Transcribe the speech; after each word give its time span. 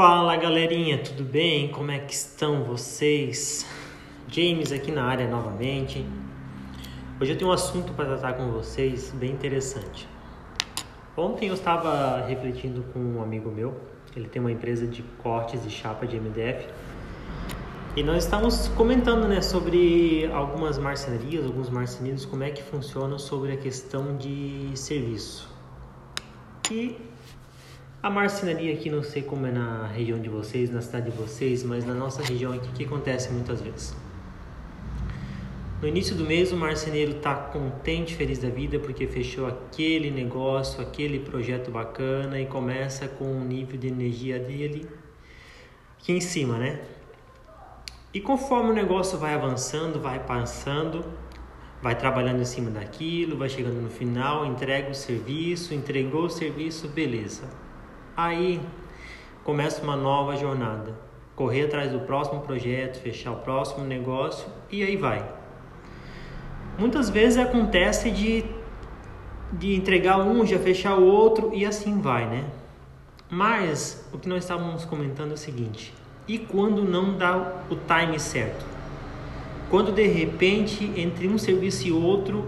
Fala 0.00 0.36
galerinha, 0.36 0.96
tudo 0.98 1.24
bem? 1.24 1.72
Como 1.72 1.90
é 1.90 1.98
que 1.98 2.14
estão 2.14 2.62
vocês? 2.62 3.66
James 4.28 4.70
aqui 4.70 4.92
na 4.92 5.02
área 5.02 5.26
novamente. 5.26 6.06
Hoje 7.20 7.32
eu 7.32 7.36
tenho 7.36 7.50
um 7.50 7.52
assunto 7.52 7.92
para 7.94 8.04
tratar 8.04 8.34
com 8.34 8.48
vocês 8.52 9.10
bem 9.10 9.32
interessante. 9.32 10.08
Ontem 11.16 11.48
eu 11.48 11.54
estava 11.54 12.24
refletindo 12.24 12.84
com 12.92 13.00
um 13.00 13.20
amigo 13.20 13.50
meu, 13.50 13.76
ele 14.14 14.28
tem 14.28 14.40
uma 14.40 14.52
empresa 14.52 14.86
de 14.86 15.02
cortes 15.20 15.66
e 15.66 15.68
chapa 15.68 16.06
de 16.06 16.16
MDF, 16.20 16.68
e 17.96 18.04
nós 18.04 18.22
estávamos 18.22 18.68
comentando 18.68 19.26
né, 19.26 19.40
sobre 19.40 20.30
algumas 20.32 20.78
marcenarias, 20.78 21.44
alguns 21.44 21.70
marceneiros, 21.70 22.24
como 22.24 22.44
é 22.44 22.50
que 22.50 22.62
funcionam 22.62 23.18
sobre 23.18 23.50
a 23.50 23.56
questão 23.56 24.16
de 24.16 24.70
serviço. 24.76 25.52
E 26.70 26.96
a 28.00 28.08
marcenaria 28.08 28.72
aqui, 28.74 28.88
não 28.88 29.02
sei 29.02 29.22
como 29.22 29.44
é 29.44 29.50
na 29.50 29.88
região 29.88 30.20
de 30.20 30.28
vocês, 30.28 30.70
na 30.70 30.80
cidade 30.80 31.10
de 31.10 31.16
vocês, 31.16 31.64
mas 31.64 31.84
na 31.84 31.94
nossa 31.94 32.22
região 32.22 32.52
aqui, 32.52 32.68
o 32.68 32.72
que 32.72 32.84
acontece 32.84 33.32
muitas 33.32 33.60
vezes? 33.60 33.96
No 35.82 35.88
início 35.88 36.14
do 36.14 36.24
mês, 36.24 36.52
o 36.52 36.56
marceneiro 36.56 37.16
está 37.16 37.34
contente, 37.34 38.14
feliz 38.14 38.38
da 38.38 38.48
vida, 38.48 38.78
porque 38.78 39.06
fechou 39.08 39.48
aquele 39.48 40.12
negócio, 40.12 40.80
aquele 40.80 41.18
projeto 41.18 41.72
bacana 41.72 42.40
e 42.40 42.46
começa 42.46 43.08
com 43.08 43.24
o 43.24 43.44
nível 43.44 43.76
de 43.76 43.88
energia 43.88 44.38
dele 44.38 44.88
aqui 46.00 46.12
em 46.12 46.20
cima, 46.20 46.56
né? 46.56 46.80
E 48.14 48.20
conforme 48.20 48.70
o 48.70 48.74
negócio 48.74 49.18
vai 49.18 49.34
avançando, 49.34 50.00
vai 50.00 50.20
passando, 50.20 51.04
vai 51.82 51.96
trabalhando 51.96 52.40
em 52.40 52.44
cima 52.44 52.70
daquilo, 52.70 53.36
vai 53.36 53.48
chegando 53.48 53.80
no 53.80 53.90
final, 53.90 54.46
entrega 54.46 54.90
o 54.90 54.94
serviço, 54.94 55.74
entregou 55.74 56.26
o 56.26 56.30
serviço, 56.30 56.88
beleza 56.88 57.67
Aí 58.18 58.60
começa 59.44 59.80
uma 59.80 59.94
nova 59.94 60.36
jornada. 60.36 60.92
Correr 61.36 61.66
atrás 61.66 61.92
do 61.92 62.00
próximo 62.00 62.40
projeto, 62.40 63.00
fechar 63.00 63.30
o 63.30 63.36
próximo 63.36 63.84
negócio 63.84 64.48
e 64.68 64.82
aí 64.82 64.96
vai. 64.96 65.24
Muitas 66.76 67.08
vezes 67.08 67.38
acontece 67.38 68.10
de, 68.10 68.44
de 69.52 69.72
entregar 69.76 70.18
um, 70.18 70.44
já 70.44 70.58
fechar 70.58 70.96
o 70.96 71.04
outro 71.04 71.54
e 71.54 71.64
assim 71.64 72.00
vai, 72.00 72.26
né? 72.26 72.44
Mas 73.30 74.04
o 74.12 74.18
que 74.18 74.28
nós 74.28 74.42
estávamos 74.42 74.84
comentando 74.84 75.30
é 75.30 75.34
o 75.34 75.38
seguinte: 75.38 75.94
e 76.26 76.38
quando 76.38 76.82
não 76.82 77.16
dá 77.16 77.62
o 77.70 77.76
time 77.76 78.18
certo? 78.18 78.66
Quando 79.70 79.92
de 79.92 80.08
repente 80.08 80.92
entre 80.96 81.28
um 81.28 81.38
serviço 81.38 81.86
e 81.86 81.92
outro 81.92 82.44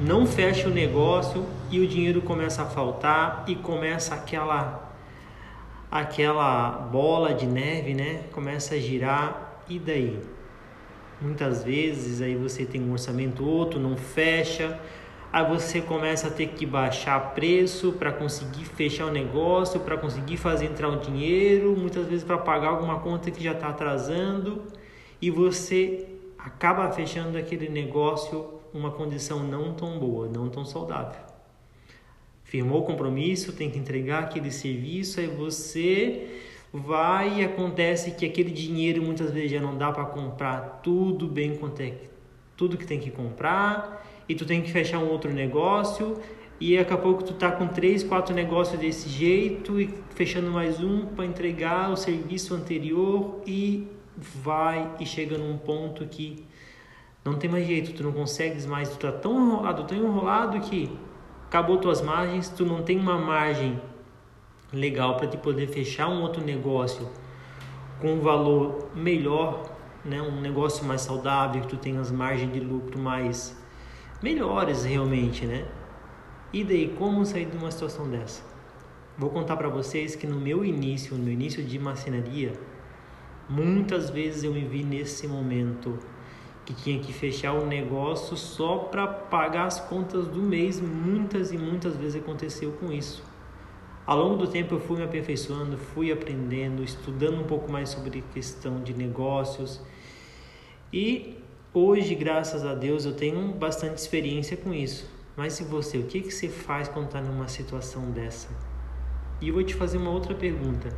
não 0.00 0.26
fecha 0.26 0.66
o 0.66 0.72
negócio 0.72 1.46
e 1.70 1.78
o 1.78 1.86
dinheiro 1.86 2.20
começa 2.20 2.62
a 2.62 2.66
faltar 2.66 3.44
e 3.46 3.54
começa 3.54 4.16
aquela 4.16 4.87
aquela 5.90 6.70
bola 6.70 7.32
de 7.34 7.46
neve, 7.46 7.94
né, 7.94 8.24
começa 8.32 8.74
a 8.74 8.78
girar 8.78 9.62
e 9.68 9.78
daí? 9.78 10.18
Muitas 11.20 11.64
vezes 11.64 12.22
aí 12.22 12.36
você 12.36 12.64
tem 12.64 12.80
um 12.80 12.92
orçamento 12.92 13.44
outro, 13.44 13.80
não 13.80 13.96
fecha, 13.96 14.78
aí 15.32 15.44
você 15.48 15.80
começa 15.80 16.28
a 16.28 16.30
ter 16.30 16.48
que 16.48 16.64
baixar 16.64 17.34
preço 17.34 17.92
para 17.92 18.12
conseguir 18.12 18.64
fechar 18.64 19.06
o 19.06 19.10
negócio, 19.10 19.80
para 19.80 19.96
conseguir 19.96 20.36
fazer 20.36 20.66
entrar 20.66 20.88
o 20.88 21.00
dinheiro, 21.00 21.74
muitas 21.76 22.06
vezes 22.06 22.22
para 22.22 22.38
pagar 22.38 22.68
alguma 22.68 23.00
conta 23.00 23.30
que 23.30 23.42
já 23.42 23.52
está 23.52 23.68
atrasando 23.68 24.62
e 25.20 25.30
você 25.30 26.06
acaba 26.38 26.90
fechando 26.92 27.36
aquele 27.36 27.68
negócio 27.68 28.60
uma 28.72 28.90
condição 28.90 29.42
não 29.42 29.72
tão 29.72 29.98
boa, 29.98 30.28
não 30.28 30.48
tão 30.48 30.64
saudável 30.64 31.37
firmou 32.48 32.80
o 32.80 32.84
compromisso, 32.84 33.52
tem 33.52 33.70
que 33.70 33.78
entregar 33.78 34.24
aquele 34.24 34.50
serviço, 34.50 35.20
aí 35.20 35.26
você 35.26 36.40
vai 36.72 37.40
e 37.40 37.44
acontece 37.44 38.12
que 38.12 38.24
aquele 38.24 38.50
dinheiro 38.50 39.02
muitas 39.02 39.30
vezes 39.30 39.50
já 39.52 39.60
não 39.60 39.76
dá 39.76 39.92
para 39.92 40.04
comprar 40.06 40.80
tudo 40.82 41.26
bem 41.26 41.56
quanto 41.56 41.80
é 41.82 41.94
tudo 42.56 42.76
que 42.76 42.86
tem 42.86 42.98
que 42.98 43.10
comprar 43.10 44.06
e 44.28 44.34
tu 44.34 44.46
tem 44.46 44.62
que 44.62 44.72
fechar 44.72 44.98
um 44.98 45.10
outro 45.10 45.32
negócio 45.32 46.18
e 46.58 46.76
daqui 46.76 46.92
a 46.92 46.96
pouco 46.96 47.22
tu 47.22 47.34
tá 47.34 47.52
com 47.52 47.68
três, 47.68 48.02
quatro 48.02 48.34
negócios 48.34 48.80
desse 48.80 49.08
jeito 49.10 49.78
e 49.78 49.94
fechando 50.14 50.50
mais 50.50 50.82
um 50.82 51.04
para 51.04 51.26
entregar 51.26 51.90
o 51.90 51.96
serviço 51.96 52.54
anterior 52.54 53.42
e 53.46 53.86
vai 54.16 54.90
e 54.98 55.06
chega 55.06 55.36
num 55.36 55.56
ponto 55.58 56.06
que 56.06 56.44
não 57.24 57.34
tem 57.34 57.50
mais 57.50 57.66
jeito, 57.66 57.92
tu 57.92 58.02
não 58.02 58.12
consegues 58.12 58.64
mais, 58.64 58.88
tu 58.88 58.96
tá 58.96 59.12
tão 59.12 59.38
enrolado, 59.38 59.84
tão 59.84 59.98
enrolado 59.98 60.60
que 60.60 60.90
acabou 61.48 61.78
tuas 61.78 62.02
margens, 62.02 62.50
tu 62.50 62.66
não 62.66 62.82
tem 62.82 62.98
uma 62.98 63.18
margem 63.18 63.80
legal 64.70 65.16
para 65.16 65.26
te 65.26 65.38
poder 65.38 65.66
fechar 65.66 66.06
um 66.06 66.20
outro 66.20 66.44
negócio 66.44 67.08
com 68.00 68.12
um 68.12 68.20
valor 68.20 68.90
melhor, 68.94 69.64
né, 70.04 70.20
um 70.20 70.42
negócio 70.42 70.84
mais 70.84 71.00
saudável, 71.00 71.62
que 71.62 71.68
tu 71.68 71.78
tenha 71.78 72.00
as 72.00 72.10
margens 72.10 72.52
de 72.52 72.60
lucro 72.60 72.98
mais 72.98 73.56
melhores 74.22 74.84
realmente, 74.84 75.46
né? 75.46 75.66
E 76.52 76.62
daí 76.62 76.94
como 76.98 77.24
sair 77.24 77.46
de 77.46 77.56
uma 77.56 77.70
situação 77.70 78.08
dessa? 78.08 78.42
Vou 79.16 79.30
contar 79.30 79.56
para 79.56 79.68
vocês 79.68 80.14
que 80.14 80.26
no 80.26 80.38
meu 80.38 80.62
início, 80.62 81.16
no 81.16 81.24
meu 81.24 81.32
início 81.32 81.64
de 81.64 81.78
marcenaria, 81.78 82.52
muitas 83.48 84.10
vezes 84.10 84.44
eu 84.44 84.52
me 84.52 84.64
vi 84.64 84.84
nesse 84.84 85.26
momento 85.26 85.98
que 86.68 86.74
tinha 86.74 87.00
que 87.00 87.14
fechar 87.14 87.54
o 87.54 87.64
negócio 87.64 88.36
só 88.36 88.76
para 88.76 89.06
pagar 89.06 89.64
as 89.64 89.80
contas 89.80 90.28
do 90.28 90.42
mês. 90.42 90.78
Muitas 90.78 91.50
e 91.50 91.56
muitas 91.56 91.96
vezes 91.96 92.20
aconteceu 92.20 92.72
com 92.72 92.92
isso. 92.92 93.24
Ao 94.04 94.18
longo 94.18 94.36
do 94.36 94.46
tempo 94.46 94.74
eu 94.74 94.80
fui 94.80 94.98
me 94.98 95.02
aperfeiçoando, 95.02 95.78
fui 95.78 96.12
aprendendo, 96.12 96.84
estudando 96.84 97.40
um 97.40 97.44
pouco 97.44 97.72
mais 97.72 97.88
sobre 97.88 98.22
questão 98.34 98.82
de 98.82 98.92
negócios. 98.92 99.80
E 100.92 101.38
hoje, 101.72 102.14
graças 102.14 102.66
a 102.66 102.74
Deus, 102.74 103.06
eu 103.06 103.14
tenho 103.14 103.50
bastante 103.54 103.96
experiência 103.96 104.54
com 104.54 104.74
isso. 104.74 105.10
Mas 105.38 105.58
e 105.60 105.64
você, 105.64 105.96
o 105.96 106.04
que, 106.04 106.20
que 106.20 106.30
você 106.30 106.50
faz 106.50 106.86
quando 106.86 107.06
está 107.06 107.22
numa 107.22 107.48
situação 107.48 108.10
dessa? 108.10 108.50
E 109.40 109.48
eu 109.48 109.54
vou 109.54 109.62
te 109.62 109.74
fazer 109.74 109.96
uma 109.96 110.10
outra 110.10 110.34
pergunta. 110.34 110.90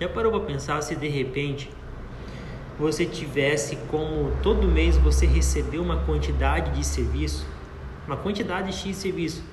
Já 0.00 0.08
parou 0.08 0.32
para 0.32 0.40
pensar 0.40 0.82
se 0.82 0.96
de 0.96 1.06
repente 1.06 1.70
você 2.78 3.06
tivesse 3.06 3.76
como 3.88 4.30
todo 4.42 4.68
mês 4.68 4.96
você 4.96 5.26
receber 5.26 5.78
uma 5.78 6.04
quantidade 6.04 6.70
de 6.72 6.84
serviço, 6.84 7.46
uma 8.06 8.16
quantidade 8.16 8.72
X 8.72 8.84
de 8.84 8.94
serviço. 8.94 9.44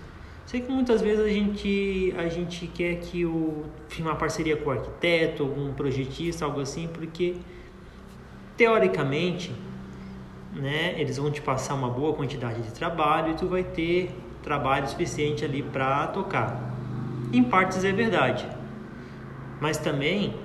Sei 0.45 0.59
que 0.59 0.69
muitas 0.69 1.01
vezes 1.01 1.23
a 1.23 1.29
gente, 1.29 2.13
a 2.17 2.27
gente 2.27 2.67
quer 2.67 2.95
que 2.95 3.25
o 3.25 3.63
uma 3.99 4.15
parceria 4.15 4.57
com 4.57 4.69
o 4.69 4.73
arquiteto, 4.73 5.43
algum 5.43 5.73
projetista, 5.73 6.45
algo 6.45 6.59
assim, 6.59 6.87
porque 6.87 7.35
teoricamente, 8.57 9.53
né, 10.53 10.99
eles 10.99 11.17
vão 11.17 11.31
te 11.31 11.41
passar 11.41 11.75
uma 11.75 11.89
boa 11.89 12.13
quantidade 12.13 12.61
de 12.61 12.71
trabalho 12.71 13.31
e 13.31 13.35
tu 13.35 13.47
vai 13.47 13.63
ter 13.63 14.11
trabalho 14.41 14.87
suficiente 14.87 15.45
ali 15.45 15.63
para 15.63 16.07
tocar. 16.07 16.73
Em 17.31 17.43
partes 17.43 17.83
é 17.85 17.91
verdade. 17.91 18.45
Mas 19.61 19.77
também 19.77 20.35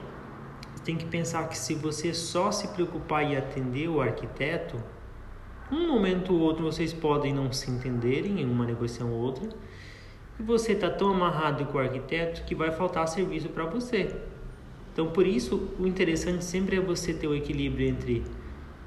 tem 0.88 0.96
que 0.96 1.04
pensar 1.04 1.46
que 1.50 1.58
se 1.58 1.74
você 1.74 2.14
só 2.14 2.50
se 2.50 2.68
preocupar 2.68 3.22
em 3.22 3.36
atender 3.36 3.90
o 3.90 4.00
arquiteto, 4.00 4.82
um 5.70 5.86
momento 5.86 6.32
ou 6.32 6.40
outro 6.40 6.64
vocês 6.64 6.94
podem 6.94 7.30
não 7.30 7.52
se 7.52 7.70
entenderem 7.70 8.40
em 8.40 8.46
uma 8.46 8.64
negociação 8.64 9.12
ou 9.12 9.20
outra, 9.20 9.50
e 10.40 10.42
você 10.42 10.72
está 10.72 10.88
tão 10.88 11.10
amarrado 11.10 11.66
com 11.66 11.76
o 11.76 11.80
arquiteto 11.82 12.42
que 12.44 12.54
vai 12.54 12.70
faltar 12.70 13.06
serviço 13.06 13.50
para 13.50 13.66
você. 13.66 14.16
Então, 14.90 15.10
por 15.10 15.26
isso, 15.26 15.68
o 15.78 15.86
interessante 15.86 16.42
sempre 16.42 16.76
é 16.76 16.80
você 16.80 17.12
ter 17.12 17.26
o 17.26 17.34
equilíbrio 17.34 17.86
entre 17.86 18.24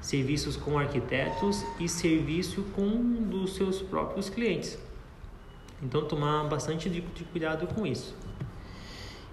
serviços 0.00 0.56
com 0.56 0.76
arquitetos 0.76 1.64
e 1.78 1.88
serviço 1.88 2.64
com 2.74 2.90
dos 3.30 3.54
seus 3.54 3.80
próprios 3.80 4.28
clientes. 4.28 4.76
Então, 5.80 6.04
tomar 6.04 6.48
bastante 6.48 6.90
de 6.90 7.00
cuidado 7.00 7.64
com 7.68 7.86
isso. 7.86 8.12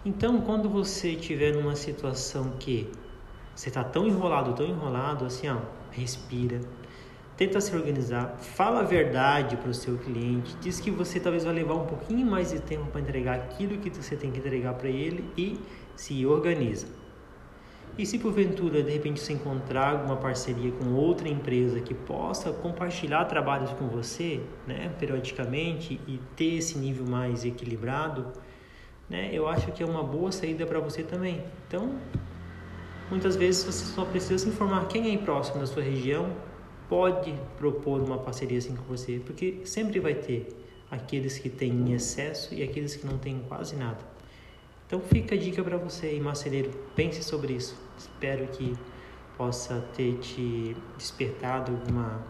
Então, 0.06 0.40
quando 0.42 0.70
você 0.70 1.10
estiver 1.10 1.54
numa 1.54 1.76
situação 1.76 2.52
que 2.58 2.90
você 3.54 3.68
está 3.68 3.84
tão 3.84 4.08
enrolado, 4.08 4.54
tão 4.54 4.66
enrolado, 4.66 5.26
assim, 5.26 5.50
ó, 5.50 5.58
respira, 5.92 6.62
tenta 7.36 7.60
se 7.60 7.76
organizar, 7.76 8.38
fala 8.40 8.80
a 8.80 8.84
verdade 8.84 9.58
para 9.58 9.70
o 9.70 9.74
seu 9.74 9.98
cliente, 9.98 10.56
diz 10.62 10.80
que 10.80 10.90
você 10.90 11.20
talvez 11.20 11.44
vai 11.44 11.54
levar 11.54 11.74
um 11.74 11.86
pouquinho 11.86 12.26
mais 12.26 12.52
de 12.52 12.62
tempo 12.62 12.86
para 12.86 13.02
entregar 13.02 13.36
aquilo 13.36 13.78
que 13.78 13.90
você 13.90 14.16
tem 14.16 14.32
que 14.32 14.40
entregar 14.40 14.74
para 14.76 14.88
ele 14.88 15.30
e 15.38 15.60
se 15.98 16.26
organiza. 16.26 16.88
E 17.98 18.06
se 18.06 18.18
porventura 18.18 18.82
de 18.82 18.92
repente 18.92 19.20
você 19.20 19.34
encontrar 19.34 19.90
alguma 19.90 20.16
parceria 20.16 20.72
com 20.72 20.94
outra 20.94 21.28
empresa 21.28 21.82
que 21.82 21.94
possa 21.94 22.54
compartilhar 22.54 23.26
trabalhos 23.26 23.74
com 23.74 23.90
você, 23.90 24.40
né, 24.66 24.96
periodicamente 24.98 26.00
e 26.08 26.18
ter 26.38 26.60
esse 26.60 26.78
nível 26.78 27.06
mais 27.06 27.44
equilibrado, 27.44 28.28
né, 29.10 29.30
eu 29.34 29.48
acho 29.48 29.72
que 29.72 29.82
é 29.82 29.86
uma 29.86 30.04
boa 30.04 30.32
saída 30.32 30.66
para 30.66 30.80
você 30.80 31.04
também. 31.04 31.44
Então, 31.68 31.96
muitas 33.10 33.36
vezes 33.36 33.64
você 33.64 33.86
só 33.86 34.06
precisa 34.06 34.38
se 34.38 34.50
informar 34.50 34.88
quem 34.88 35.14
é 35.14 35.18
próximo 35.18 35.60
da 35.60 35.66
sua 35.66 35.82
região 35.82 36.30
pode 36.90 37.34
propor 37.56 38.02
uma 38.02 38.18
parceria 38.18 38.58
assim 38.58 38.76
com 38.76 38.84
você, 38.84 39.22
porque 39.24 39.62
sempre 39.64 40.00
vai 40.00 40.16
ter 40.16 40.48
aqueles 40.90 41.38
que 41.38 41.48
têm 41.48 41.72
em 41.72 41.94
excesso 41.94 42.54
e 42.54 42.64
aqueles 42.64 42.96
que 42.96 43.06
não 43.06 43.18
têm 43.20 43.40
quase 43.48 43.76
nada. 43.76 44.00
Então 44.88 45.00
fica 45.00 45.36
a 45.36 45.38
dica 45.38 45.64
para 45.64 45.78
você 45.78 46.08
aí, 46.08 46.22
pense 46.96 47.24
sobre 47.24 47.54
isso. 47.54 47.78
Espero 47.96 48.48
que 48.48 48.76
possa 49.38 49.86
ter 49.96 50.18
te 50.18 50.76
despertado 50.98 51.72
alguma, 51.72 52.26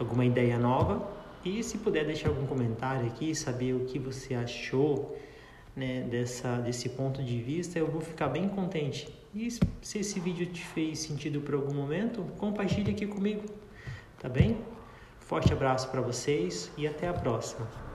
alguma 0.00 0.24
ideia 0.24 0.58
nova. 0.58 1.08
E 1.44 1.62
se 1.62 1.78
puder 1.78 2.04
deixar 2.04 2.28
algum 2.28 2.44
comentário 2.44 3.06
aqui, 3.06 3.34
saber 3.36 3.74
o 3.74 3.84
que 3.84 4.00
você 4.00 4.34
achou 4.34 5.16
né, 5.74 6.02
dessa, 6.02 6.56
desse 6.58 6.88
ponto 6.90 7.22
de 7.22 7.40
vista, 7.40 7.78
eu 7.78 7.90
vou 7.90 8.00
ficar 8.00 8.28
bem 8.28 8.48
contente. 8.48 9.08
E 9.34 9.50
se 9.50 9.98
esse 9.98 10.20
vídeo 10.20 10.46
te 10.46 10.64
fez 10.64 10.98
sentido 10.98 11.40
por 11.40 11.54
algum 11.54 11.74
momento, 11.74 12.22
compartilhe 12.38 12.90
aqui 12.90 13.06
comigo, 13.06 13.44
tá 14.18 14.28
bem? 14.28 14.58
Forte 15.20 15.52
abraço 15.52 15.88
para 15.88 16.00
vocês 16.00 16.70
e 16.76 16.86
até 16.86 17.08
a 17.08 17.14
próxima. 17.14 17.91